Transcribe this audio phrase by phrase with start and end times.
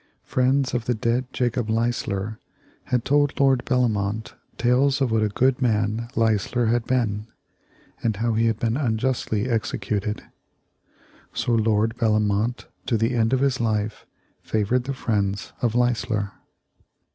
[0.23, 2.39] Friends of the dead Jacob Leisler
[2.85, 7.27] had told Lord Bellomont tales of what a good man Leisler had been,
[8.01, 10.23] and how he had been unjustly executed.
[11.33, 14.07] So Lord Bellomont, to the end of his life,
[14.41, 16.31] favored the friends of Leisler.